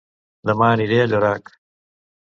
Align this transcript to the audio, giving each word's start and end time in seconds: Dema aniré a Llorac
Dema 0.51 0.71
aniré 0.77 0.99
a 1.03 1.07
Llorac 1.13 1.57